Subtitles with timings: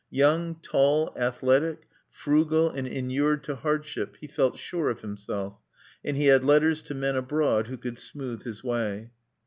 [0.09, 5.59] Young, tall, athletic, frugal and inured to hardship, he felt sure of himself;
[6.03, 9.11] and he had letters to men abroad who could smooth his way.